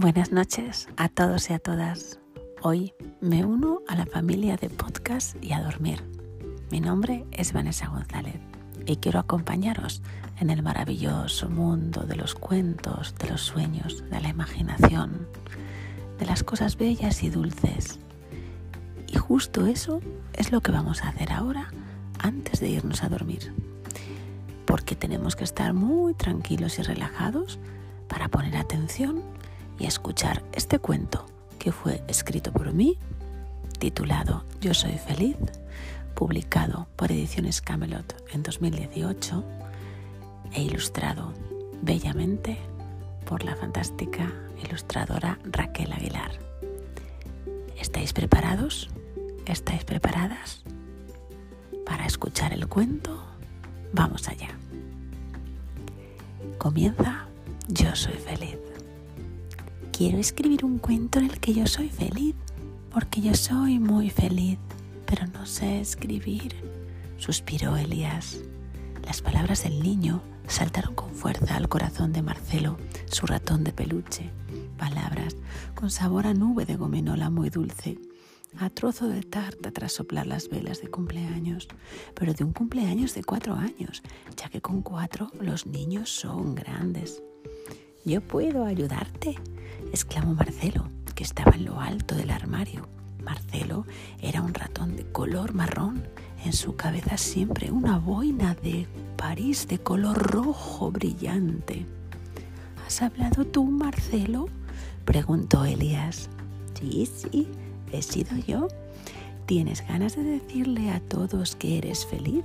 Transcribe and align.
Buenas 0.00 0.32
noches 0.32 0.88
a 0.96 1.10
todos 1.10 1.50
y 1.50 1.52
a 1.52 1.58
todas. 1.58 2.18
Hoy 2.62 2.94
me 3.20 3.44
uno 3.44 3.82
a 3.86 3.94
la 3.94 4.06
familia 4.06 4.56
de 4.56 4.70
podcast 4.70 5.36
y 5.44 5.52
a 5.52 5.60
dormir. 5.60 6.02
Mi 6.70 6.80
nombre 6.80 7.26
es 7.32 7.52
Vanessa 7.52 7.88
González 7.88 8.40
y 8.86 8.96
quiero 8.96 9.18
acompañaros 9.18 10.00
en 10.38 10.48
el 10.48 10.62
maravilloso 10.62 11.50
mundo 11.50 12.04
de 12.04 12.16
los 12.16 12.34
cuentos, 12.34 13.14
de 13.18 13.28
los 13.28 13.42
sueños, 13.42 14.02
de 14.10 14.22
la 14.22 14.30
imaginación, 14.30 15.28
de 16.18 16.24
las 16.24 16.44
cosas 16.44 16.78
bellas 16.78 17.22
y 17.22 17.28
dulces. 17.28 17.98
Y 19.06 19.18
justo 19.18 19.66
eso 19.66 20.00
es 20.32 20.50
lo 20.50 20.62
que 20.62 20.72
vamos 20.72 21.04
a 21.04 21.10
hacer 21.10 21.30
ahora 21.30 21.68
antes 22.18 22.58
de 22.60 22.70
irnos 22.70 23.02
a 23.02 23.10
dormir. 23.10 23.52
Porque 24.64 24.96
tenemos 24.96 25.36
que 25.36 25.44
estar 25.44 25.74
muy 25.74 26.14
tranquilos 26.14 26.78
y 26.78 26.82
relajados 26.84 27.58
para 28.08 28.28
poner 28.28 28.56
atención 28.56 29.22
y 29.80 29.86
escuchar 29.86 30.44
este 30.52 30.78
cuento 30.78 31.26
que 31.58 31.72
fue 31.72 32.02
escrito 32.06 32.52
por 32.52 32.72
mí, 32.72 32.98
titulado 33.78 34.44
Yo 34.60 34.74
soy 34.74 34.92
feliz, 34.98 35.36
publicado 36.14 36.86
por 36.96 37.10
Ediciones 37.10 37.60
Camelot 37.62 38.14
en 38.32 38.42
2018 38.42 39.44
e 40.52 40.62
ilustrado 40.62 41.32
bellamente 41.82 42.58
por 43.24 43.42
la 43.42 43.56
fantástica 43.56 44.30
ilustradora 44.62 45.38
Raquel 45.44 45.92
Aguilar. 45.92 46.32
¿Estáis 47.78 48.12
preparados? 48.12 48.90
¿Estáis 49.46 49.84
preparadas 49.84 50.62
para 51.86 52.04
escuchar 52.04 52.52
el 52.52 52.68
cuento? 52.68 53.24
Vamos 53.92 54.28
allá. 54.28 54.50
Comienza 56.58 57.26
Yo 57.68 57.96
soy 57.96 58.14
feliz. 58.14 58.69
Quiero 60.00 60.16
escribir 60.16 60.64
un 60.64 60.78
cuento 60.78 61.18
en 61.18 61.26
el 61.26 61.40
que 61.40 61.52
yo 61.52 61.66
soy 61.66 61.90
feliz, 61.90 62.34
porque 62.90 63.20
yo 63.20 63.34
soy 63.34 63.78
muy 63.78 64.08
feliz, 64.08 64.58
pero 65.04 65.26
no 65.26 65.44
sé 65.44 65.78
escribir, 65.78 66.54
suspiró 67.18 67.76
Elías. 67.76 68.40
Las 69.04 69.20
palabras 69.20 69.64
del 69.64 69.82
niño 69.82 70.22
saltaron 70.46 70.94
con 70.94 71.12
fuerza 71.14 71.54
al 71.54 71.68
corazón 71.68 72.14
de 72.14 72.22
Marcelo, 72.22 72.78
su 73.10 73.26
ratón 73.26 73.62
de 73.62 73.74
peluche. 73.74 74.30
Palabras 74.78 75.36
con 75.74 75.90
sabor 75.90 76.26
a 76.26 76.32
nube 76.32 76.64
de 76.64 76.76
gominola 76.76 77.28
muy 77.28 77.50
dulce, 77.50 77.98
a 78.56 78.70
trozo 78.70 79.06
de 79.06 79.20
tarta 79.20 79.70
tras 79.70 79.92
soplar 79.92 80.26
las 80.26 80.48
velas 80.48 80.80
de 80.80 80.88
cumpleaños, 80.88 81.68
pero 82.14 82.32
de 82.32 82.42
un 82.42 82.54
cumpleaños 82.54 83.12
de 83.12 83.22
cuatro 83.22 83.54
años, 83.54 84.02
ya 84.34 84.48
que 84.48 84.62
con 84.62 84.80
cuatro 84.80 85.30
los 85.42 85.66
niños 85.66 86.08
son 86.08 86.54
grandes. 86.54 87.22
Yo 88.04 88.22
puedo 88.22 88.64
ayudarte, 88.64 89.36
exclamó 89.92 90.34
Marcelo, 90.34 90.88
que 91.14 91.22
estaba 91.22 91.52
en 91.52 91.66
lo 91.66 91.80
alto 91.80 92.14
del 92.14 92.30
armario. 92.30 92.88
Marcelo 93.22 93.84
era 94.22 94.40
un 94.40 94.54
ratón 94.54 94.96
de 94.96 95.04
color 95.04 95.52
marrón, 95.52 96.02
en 96.44 96.54
su 96.54 96.76
cabeza 96.76 97.18
siempre 97.18 97.70
una 97.70 97.98
boina 97.98 98.54
de 98.54 98.86
París 99.18 99.68
de 99.68 99.78
color 99.78 100.16
rojo 100.16 100.90
brillante. 100.90 101.84
¿Has 102.86 103.02
hablado 103.02 103.44
tú, 103.44 103.64
Marcelo? 103.64 104.48
preguntó 105.04 105.66
Elías. 105.66 106.30
Sí, 106.80 107.06
sí, 107.06 107.48
he 107.92 108.00
sido 108.00 108.34
yo. 108.38 108.68
¿Tienes 109.44 109.86
ganas 109.86 110.16
de 110.16 110.22
decirle 110.22 110.90
a 110.90 111.00
todos 111.00 111.54
que 111.54 111.76
eres 111.76 112.06
feliz? 112.06 112.44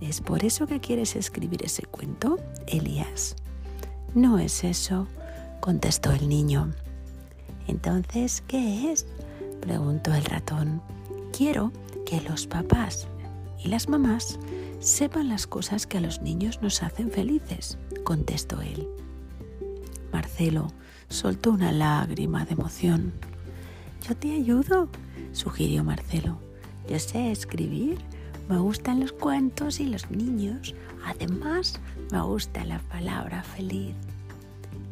¿Es 0.00 0.20
por 0.20 0.44
eso 0.44 0.66
que 0.66 0.80
quieres 0.80 1.14
escribir 1.14 1.64
ese 1.64 1.82
cuento, 1.84 2.38
Elías? 2.66 3.36
No 4.16 4.38
es 4.38 4.64
eso, 4.64 5.06
contestó 5.60 6.10
el 6.10 6.26
niño. 6.26 6.72
Entonces, 7.66 8.42
¿qué 8.48 8.90
es? 8.90 9.06
preguntó 9.60 10.14
el 10.14 10.24
ratón. 10.24 10.80
Quiero 11.36 11.70
que 12.06 12.22
los 12.22 12.46
papás 12.46 13.08
y 13.62 13.68
las 13.68 13.90
mamás 13.90 14.38
sepan 14.80 15.28
las 15.28 15.46
cosas 15.46 15.86
que 15.86 15.98
a 15.98 16.00
los 16.00 16.22
niños 16.22 16.62
nos 16.62 16.82
hacen 16.82 17.10
felices, 17.10 17.76
contestó 18.04 18.62
él. 18.62 18.88
Marcelo 20.14 20.68
soltó 21.10 21.50
una 21.50 21.70
lágrima 21.70 22.46
de 22.46 22.54
emoción. 22.54 23.12
Yo 24.08 24.16
te 24.16 24.32
ayudo, 24.32 24.88
sugirió 25.32 25.84
Marcelo. 25.84 26.38
Yo 26.88 26.98
sé 27.00 27.30
escribir, 27.30 27.98
me 28.48 28.56
gustan 28.56 28.98
los 28.98 29.12
cuentos 29.12 29.78
y 29.78 29.84
los 29.84 30.10
niños. 30.10 30.74
Además, 31.06 31.78
me 32.10 32.20
gusta 32.20 32.64
la 32.64 32.80
palabra 32.80 33.44
feliz. 33.44 33.94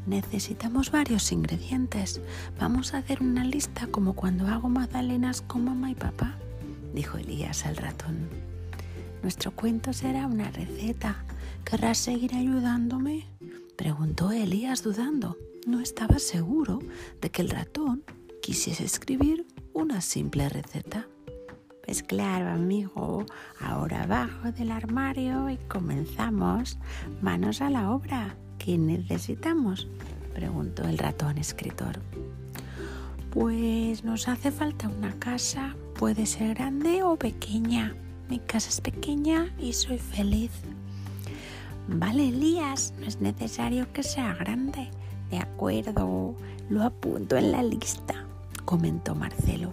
Necesitamos 0.06 0.92
varios 0.92 1.32
ingredientes. 1.32 2.20
Vamos 2.58 2.94
a 2.94 2.98
hacer 2.98 3.20
una 3.20 3.44
lista 3.44 3.88
como 3.88 4.14
cuando 4.14 4.46
hago 4.46 4.68
magdalenas 4.68 5.42
con 5.42 5.64
mamá 5.64 5.90
y 5.90 5.96
papá, 5.96 6.38
dijo 6.94 7.18
Elías 7.18 7.66
al 7.66 7.76
ratón. 7.76 8.28
Nuestro 9.22 9.50
cuento 9.50 9.92
será 9.92 10.26
una 10.26 10.50
receta. 10.52 11.24
¿Querrás 11.64 11.98
seguir 11.98 12.34
ayudándome? 12.36 13.26
preguntó 13.76 14.30
Elías 14.30 14.84
dudando. 14.84 15.36
No 15.66 15.80
estaba 15.80 16.20
seguro 16.20 16.78
de 17.20 17.30
que 17.30 17.42
el 17.42 17.50
ratón 17.50 18.04
quisiese 18.40 18.84
escribir 18.84 19.46
una 19.72 20.00
simple 20.00 20.48
receta. 20.48 21.08
Pues 21.84 22.02
claro, 22.02 22.48
amigo, 22.48 23.26
ahora 23.60 24.04
abajo 24.04 24.50
del 24.52 24.72
armario 24.72 25.50
y 25.50 25.58
comenzamos. 25.68 26.78
Manos 27.20 27.60
a 27.60 27.68
la 27.68 27.90
obra. 27.90 28.36
¿Qué 28.58 28.78
necesitamos? 28.78 29.86
preguntó 30.34 30.84
el 30.84 30.96
ratón 30.96 31.36
escritor. 31.36 32.00
Pues 33.30 34.02
nos 34.02 34.28
hace 34.28 34.50
falta 34.50 34.88
una 34.88 35.12
casa, 35.18 35.76
puede 35.98 36.24
ser 36.24 36.54
grande 36.54 37.02
o 37.02 37.16
pequeña. 37.16 37.94
Mi 38.30 38.38
casa 38.38 38.70
es 38.70 38.80
pequeña 38.80 39.54
y 39.58 39.74
soy 39.74 39.98
feliz. 39.98 40.52
Vale, 41.86 42.28
Elías, 42.28 42.94
no 42.98 43.06
es 43.06 43.20
necesario 43.20 43.92
que 43.92 44.02
sea 44.02 44.34
grande. 44.34 44.88
De 45.30 45.38
acuerdo, 45.38 46.34
lo 46.70 46.82
apunto 46.82 47.36
en 47.36 47.52
la 47.52 47.62
lista, 47.62 48.24
comentó 48.64 49.14
Marcelo. 49.14 49.72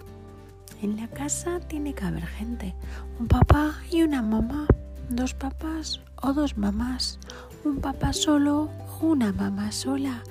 En 0.82 0.96
la 0.96 1.06
casa 1.06 1.60
tiene 1.60 1.94
que 1.94 2.04
haber 2.04 2.26
gente, 2.26 2.74
un 3.20 3.28
papá 3.28 3.72
y 3.88 4.02
una 4.02 4.20
mamá, 4.20 4.66
dos 5.08 5.32
papás 5.32 6.00
o 6.20 6.32
dos 6.32 6.58
mamás, 6.58 7.20
un 7.64 7.80
papá 7.80 8.12
solo 8.12 8.68
o 9.00 9.06
una 9.06 9.32
mamá 9.32 9.70
sola. 9.70 10.24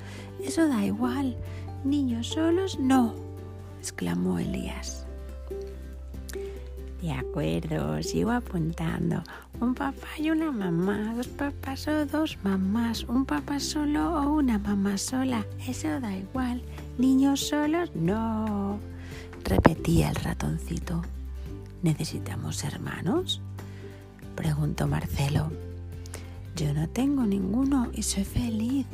Eso 0.44 0.68
da 0.68 0.84
igual. 0.86 1.38
Niños 1.86 2.28
solos 2.28 2.78
no, 2.78 3.16
exclamó 3.80 4.40
Elías. 4.40 5.06
De 7.02 7.14
acuerdo, 7.14 8.04
sigo 8.04 8.32
apuntando. 8.32 9.24
Un 9.62 9.74
papá 9.74 10.08
y 10.20 10.32
una 10.32 10.52
mamá, 10.52 11.14
dos 11.16 11.30
papás 11.30 11.88
o 11.88 12.06
dos 12.06 12.38
mamás, 12.44 13.06
un 13.06 13.26
papá 13.26 13.58
solo 13.62 14.20
o 14.20 14.34
una 14.34 14.60
mamá 14.60 14.98
sola. 14.98 15.46
Eso 15.66 16.02
da 16.02 16.14
igual. 16.14 16.62
Niños 16.98 17.40
solos 17.40 17.90
no, 17.96 18.80
repetía 19.44 20.10
el 20.10 20.16
ratoncito. 20.16 21.02
¿Necesitamos 21.82 22.64
hermanos? 22.64 23.42
preguntó 24.36 24.88
Marcelo. 24.88 25.52
Yo 26.56 26.74
no 26.74 26.88
tengo 26.90 27.26
ninguno 27.26 27.90
y 27.94 28.04
soy 28.04 28.24
feliz. 28.24 28.86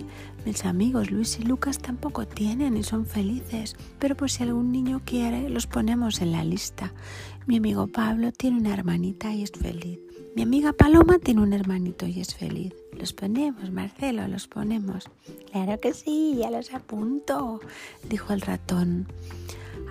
Mis 0.46 0.64
amigos 0.66 1.12
Luis 1.12 1.40
y 1.40 1.44
Lucas 1.44 1.80
tampoco 1.80 2.28
tienen 2.28 2.78
y 2.78 2.84
son 2.84 3.06
felices, 3.06 3.76
pero 4.00 4.16
por 4.16 4.30
si 4.30 4.44
algún 4.44 4.72
niño 4.72 5.02
quiere, 5.04 5.50
los 5.50 5.68
ponemos 5.68 6.22
en 6.22 6.32
la 6.32 6.44
lista. 6.44 6.94
Mi 7.46 7.58
amigo 7.58 7.88
Pablo 7.88 8.32
tiene 8.32 8.58
una 8.58 8.74
hermanita 8.74 9.34
y 9.34 9.44
es 9.44 9.52
feliz. 9.52 10.00
Mi 10.36 10.44
amiga 10.44 10.72
Paloma 10.72 11.18
tiene 11.18 11.42
un 11.42 11.52
hermanito 11.52 12.06
y 12.06 12.20
es 12.22 12.36
feliz. 12.36 12.74
Los 12.94 13.12
ponemos, 13.12 13.72
Marcelo, 13.72 14.28
los 14.28 14.48
ponemos. 14.48 15.10
Claro 15.52 15.80
que 15.80 15.94
sí, 15.94 16.36
ya 16.38 16.52
los 16.52 16.72
apunto, 16.74 17.60
dijo 18.08 18.34
el 18.34 18.42
ratón. 18.42 19.08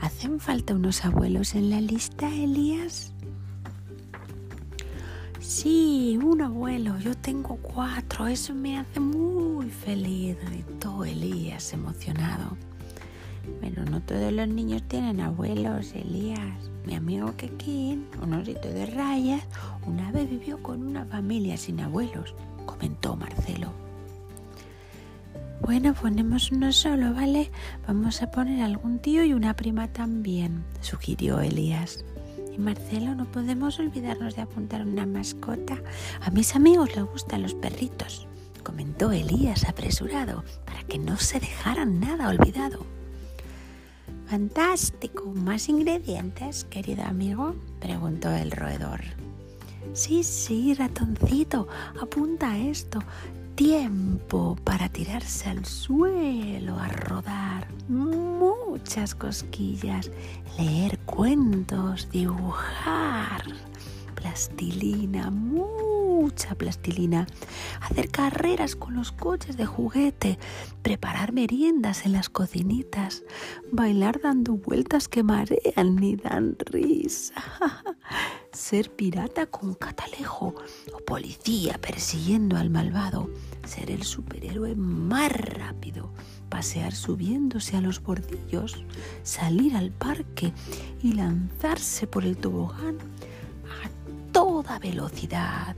¿Hacen 0.01 0.41
falta 0.41 0.75
unos 0.75 1.05
abuelos 1.05 1.55
en 1.55 1.71
la 1.71 1.81
lista, 1.81 2.29
Elías? 2.29 3.13
Sí, 5.41 6.19
un 6.23 6.43
abuelo, 6.43 6.99
yo 6.99 7.15
tengo 7.15 7.57
cuatro, 7.57 8.27
eso 8.27 8.55
me 8.55 8.79
hace 8.79 9.01
muy 9.01 9.71
feliz, 9.71 10.37
gritó 10.45 11.05
Elías 11.05 11.73
emocionado. 11.73 12.57
Pero 13.61 13.85
no 13.85 14.03
todos 14.03 14.33
los 14.33 14.49
niños 14.49 14.83
tienen 14.89 15.21
abuelos, 15.21 15.93
Elías. 15.95 16.71
Mi 16.85 16.95
amigo 16.95 17.35
Kekin, 17.37 18.07
un 18.23 18.35
osito 18.35 18.69
de 18.69 18.87
rayas, 18.87 19.45
una 19.87 20.11
vez 20.13 20.29
vivió 20.29 20.63
con 20.63 20.87
una 20.87 21.05
familia 21.05 21.57
sin 21.57 21.81
abuelos, 21.81 22.35
comentó 22.65 23.17
Marcelo. 23.17 23.86
Bueno, 25.67 25.95
ponemos 25.95 26.53
uno 26.53 26.71
solo, 26.71 27.13
¿vale? 27.13 27.51
Vamos 27.89 28.23
a 28.23 28.31
poner 28.31 28.63
algún 28.63 29.01
tío 29.01 29.25
y 29.25 29.33
una 29.33 29.57
prima 29.57 29.89
también, 29.89 30.65
sugirió 30.81 31.41
Elías. 31.41 32.05
Y 32.55 32.59
Marcelo, 32.59 33.17
no 33.17 33.25
podemos 33.25 33.81
olvidarnos 33.81 34.37
de 34.37 34.43
apuntar 34.43 34.87
una 34.87 35.07
mascota. 35.07 35.83
A 36.21 36.31
mis 36.31 36.55
amigos 36.55 36.95
les 36.95 37.05
gustan 37.05 37.43
los 37.43 37.55
perritos, 37.55 38.29
comentó 38.63 39.11
Elías 39.11 39.65
apresurado, 39.69 40.45
para 40.65 40.85
que 40.85 40.99
no 41.01 41.17
se 41.17 41.41
dejaran 41.41 41.99
nada 41.99 42.29
olvidado. 42.29 42.87
Fantástico. 44.29 45.33
¿Más 45.35 45.69
ingredientes, 45.69 46.65
querido 46.67 47.03
amigo? 47.03 47.57
preguntó 47.81 48.31
el 48.31 48.53
roedor. 48.53 49.01
Sí, 49.95 50.23
sí, 50.23 50.75
ratoncito, 50.75 51.67
apunta 52.01 52.57
esto. 52.57 53.01
Tiempo 53.57 54.55
para 54.65 54.91
tirarse 54.91 55.49
al 55.49 55.65
suelo, 55.65 56.79
a 56.79 56.89
rodar. 56.89 57.67
Muchas 57.89 59.15
cosquillas. 59.15 60.11
Leer 60.59 60.99
cuentos, 61.07 62.11
dibujar. 62.11 63.43
Plastilina, 64.15 65.31
mucha 65.31 66.55
plastilina, 66.55 67.27
hacer 67.81 68.11
carreras 68.11 68.77
con 68.77 68.95
los 68.95 69.11
coches 69.11 69.57
de 69.57 69.65
juguete, 69.65 70.39
preparar 70.83 71.33
meriendas 71.33 72.05
en 72.05 72.13
las 72.13 72.29
cocinitas, 72.29 73.23
bailar 73.73 74.21
dando 74.21 74.53
vueltas 74.55 75.09
que 75.09 75.23
marean 75.23 76.03
y 76.03 76.17
dan 76.17 76.57
risa, 76.59 77.35
ser 78.57 78.91
pirata 78.91 79.47
con 79.47 79.75
catalejo 79.75 80.55
o 80.93 80.99
policía 81.05 81.79
persiguiendo 81.79 82.57
al 82.57 82.71
malvado, 82.71 83.31
ser 83.65 83.91
el 83.91 84.03
superhéroe 84.03 84.75
más 84.75 85.31
rápido, 85.31 86.11
pasear 86.49 86.95
subiéndose 86.95 87.77
a 87.77 87.81
los 87.81 88.03
bordillos, 88.03 88.83
salir 89.23 89.77
al 89.77 89.91
parque 89.91 90.53
y 91.03 91.13
lanzarse 91.13 92.07
por 92.07 92.25
el 92.25 92.37
tobogán 92.37 92.97
a 92.99 94.33
toda 94.33 94.79
velocidad. 94.79 95.77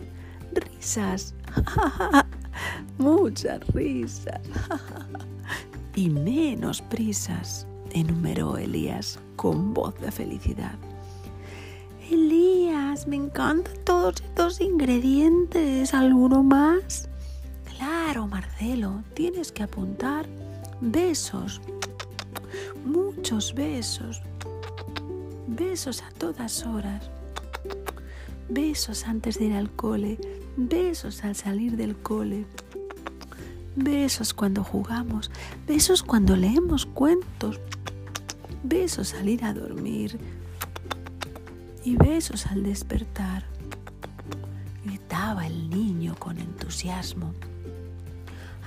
Risas, 0.53 1.35
muchas 2.99 3.67
risas. 3.69 4.41
Y 5.95 6.11
menos 6.11 6.81
prisas, 6.81 7.67
enumeró 7.91 8.57
Elías 8.57 9.19
con 9.35 9.75
voz 9.75 9.99
de 10.01 10.13
felicidad. 10.13 10.79
Elías, 12.99 13.07
me 13.07 13.17
encantan 13.17 13.75
todos 13.85 14.21
estos 14.21 14.61
ingredientes. 14.61 15.95
¿Alguno 15.95 16.43
más? 16.43 17.09
Claro, 17.77 18.27
Marcelo, 18.27 19.03
tienes 19.15 19.53
que 19.53 19.63
apuntar 19.63 20.27
besos, 20.81 21.61
muchos 22.85 23.55
besos, 23.55 24.23
besos 25.47 26.03
a 26.03 26.11
todas 26.19 26.65
horas, 26.67 27.11
besos 28.49 29.05
antes 29.07 29.39
de 29.39 29.47
ir 29.47 29.55
al 29.55 29.71
cole, 29.71 30.19
besos 30.57 31.25
al 31.25 31.37
salir 31.37 31.77
del 31.77 31.97
cole, 31.97 32.47
besos 33.77 34.35
cuando 34.35 34.65
jugamos, 34.65 35.31
besos 35.67 36.03
cuando 36.03 36.37
leemos 36.37 36.87
cuentos, 36.87 37.61
besos 38.63 39.15
al 39.15 39.29
ir 39.29 39.45
a 39.45 39.55
dormir 39.55 40.19
y 41.85 41.97
besos 41.97 42.47
al 42.47 42.63
despertar. 42.63 43.45
Gritaba 44.85 45.47
el 45.47 45.71
niño 45.71 46.15
con 46.19 46.39
entusiasmo. 46.39 47.35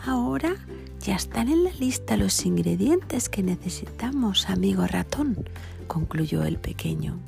Ahora 0.06 0.56
ya 1.00 1.16
están 1.16 1.50
en 1.50 1.64
la 1.64 1.72
lista 1.72 2.18
los 2.18 2.46
ingredientes 2.46 3.30
que 3.30 3.44
necesitamos, 3.44 4.50
amigo 4.50 4.86
ratón, 4.88 5.38
concluyó 5.88 6.44
el 6.44 6.58
pequeño. 6.58 7.20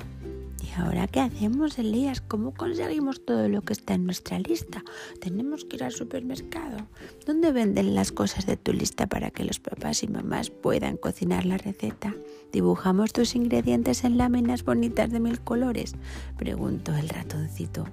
¿Y 0.64 0.80
ahora 0.80 1.06
qué 1.06 1.20
hacemos, 1.20 1.78
Elías? 1.78 2.22
¿Cómo 2.22 2.54
conseguimos 2.54 3.24
todo 3.24 3.48
lo 3.48 3.60
que 3.62 3.74
está 3.74 3.94
en 3.94 4.06
nuestra 4.06 4.38
lista? 4.38 4.82
Tenemos 5.20 5.64
que 5.64 5.76
ir 5.76 5.84
al 5.84 5.92
supermercado. 5.92 6.86
¿Dónde 7.26 7.52
venden 7.52 7.94
las 7.94 8.12
cosas 8.12 8.46
de 8.46 8.56
tu 8.56 8.72
lista 8.72 9.06
para 9.06 9.30
que 9.30 9.44
los 9.44 9.60
papás 9.60 10.02
y 10.02 10.08
mamás 10.08 10.48
puedan 10.48 10.96
cocinar 10.96 11.44
la 11.44 11.58
receta? 11.58 12.14
¿Dibujamos 12.50 13.12
tus 13.12 13.34
ingredientes 13.34 14.04
en 14.04 14.16
láminas 14.16 14.64
bonitas 14.64 15.10
de 15.10 15.20
mil 15.20 15.40
colores? 15.40 15.96
preguntó 16.38 16.94
el 16.94 17.10
ratoncito. 17.10 17.84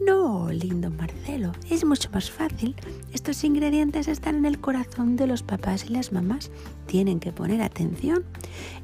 No, 0.00 0.48
lindo 0.52 0.90
Marcelo, 0.90 1.52
es 1.68 1.84
mucho 1.84 2.08
más 2.12 2.30
fácil. 2.30 2.76
Estos 3.12 3.42
ingredientes 3.42 4.06
están 4.06 4.36
en 4.36 4.46
el 4.46 4.60
corazón 4.60 5.16
de 5.16 5.26
los 5.26 5.42
papás 5.42 5.86
y 5.86 5.88
las 5.88 6.12
mamás. 6.12 6.52
Tienen 6.86 7.18
que 7.18 7.32
poner 7.32 7.62
atención 7.62 8.24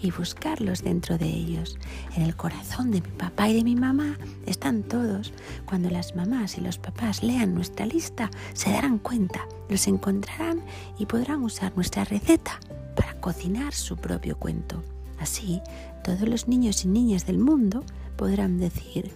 y 0.00 0.11
buscarlos 0.11 0.82
dentro 0.82 1.16
de 1.16 1.26
ellos. 1.26 1.78
En 2.16 2.22
el 2.22 2.34
corazón 2.34 2.90
de 2.90 3.00
mi 3.00 3.08
papá 3.08 3.49
y 3.49 3.55
de 3.55 3.64
mi 3.64 3.76
mamá 3.76 4.19
están 4.46 4.82
todos. 4.82 5.32
Cuando 5.66 5.88
las 5.88 6.16
mamás 6.16 6.58
y 6.58 6.61
los 6.61 6.78
papás 6.78 7.22
lean 7.22 7.55
nuestra 7.55 7.87
lista, 7.87 8.31
se 8.52 8.70
darán 8.70 8.99
cuenta, 8.99 9.46
los 9.69 9.87
encontrarán 9.87 10.62
y 10.99 11.06
podrán 11.06 11.44
usar 11.44 11.75
nuestra 11.76 12.05
receta 12.05 12.58
para 12.96 13.14
cocinar 13.20 13.72
su 13.72 13.96
propio 13.96 14.37
cuento. 14.37 14.82
Así, 15.20 15.60
todos 16.02 16.28
los 16.28 16.49
niños 16.49 16.84
y 16.84 16.88
niñas 16.88 17.25
del 17.25 17.38
mundo 17.38 17.84
podrán 18.17 18.58
decir, 18.58 19.12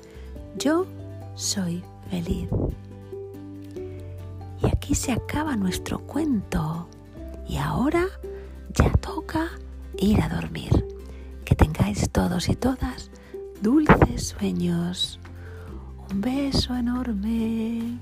yo 0.56 0.86
soy 1.38 1.84
feliz. 2.10 2.48
Y 4.60 4.66
aquí 4.66 4.94
se 4.94 5.12
acaba 5.12 5.56
nuestro 5.56 6.00
cuento. 6.00 6.88
Y 7.48 7.56
ahora 7.56 8.06
ya 8.74 8.90
toca 8.94 9.48
ir 9.96 10.20
a 10.20 10.28
dormir. 10.28 10.84
Que 11.44 11.54
tengáis 11.54 12.10
todos 12.10 12.48
y 12.48 12.56
todas 12.56 13.10
dulces 13.62 14.28
sueños. 14.28 15.20
Un 16.10 16.20
beso 16.20 16.74
enorme. 16.74 17.98